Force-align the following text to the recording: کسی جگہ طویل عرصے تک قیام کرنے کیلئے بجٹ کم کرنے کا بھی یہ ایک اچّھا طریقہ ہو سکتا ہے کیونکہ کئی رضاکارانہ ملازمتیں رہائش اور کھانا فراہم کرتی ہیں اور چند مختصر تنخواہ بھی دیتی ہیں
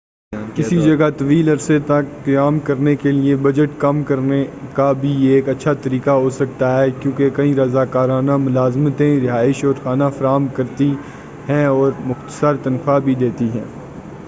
کسی 0.55 0.77
جگہ 0.81 1.09
طویل 1.17 1.49
عرصے 1.49 1.77
تک 1.79 2.25
قیام 2.25 2.57
کرنے 2.59 2.95
کیلئے 2.95 3.35
بجٹ 3.35 3.79
کم 3.79 4.01
کرنے 4.03 4.43
کا 4.73 4.91
بھی 4.91 5.11
یہ 5.17 5.35
ایک 5.35 5.49
اچّھا 5.49 5.73
طریقہ 5.73 6.11
ہو 6.17 6.29
سکتا 6.29 6.77
ہے 6.77 6.89
کیونکہ 6.99 7.29
کئی 7.29 7.53
رضاکارانہ 7.55 8.37
ملازمتیں 8.37 9.19
رہائش 9.19 9.63
اور 9.65 9.73
کھانا 9.83 10.09
فراہم 10.09 10.47
کرتی 10.55 10.93
ہیں 11.49 11.65
اور 11.65 11.91
چند 11.91 12.07
مختصر 12.07 12.57
تنخواہ 12.63 12.99
بھی 12.99 13.15
دیتی 13.15 13.49
ہیں 13.49 13.65